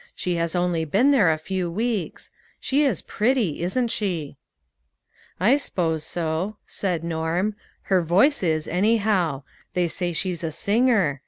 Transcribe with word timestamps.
She 0.15 0.33
has 0.33 0.55
only 0.55 0.83
been 0.83 1.11
there 1.11 1.31
a 1.31 1.37
few 1.37 1.69
weeks. 1.69 2.31
She 2.59 2.83
is 2.83 3.03
pretty, 3.03 3.61
isn't 3.61 3.89
she?"" 3.89 4.35
I 5.39 5.57
s'pose 5.57 6.03
so," 6.03 6.57
said 6.65 7.03
Norm," 7.03 7.55
her 7.91 8.01
voice 8.01 8.41
is, 8.41 8.67
any 8.67 8.97
how. 8.97 9.43
They 9.75 9.87
say 9.87 10.11
she's 10.11 10.43
a 10.43 10.51
singer. 10.51 11.19